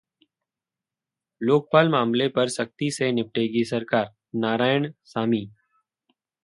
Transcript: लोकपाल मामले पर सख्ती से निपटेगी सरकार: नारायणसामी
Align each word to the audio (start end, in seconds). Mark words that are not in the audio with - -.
लोकपाल 1.41 1.89
मामले 1.89 2.27
पर 2.27 2.49
सख्ती 2.49 2.89
से 2.91 3.11
निपटेगी 3.11 3.63
सरकार: 3.65 4.13
नारायणसामी 4.35 5.45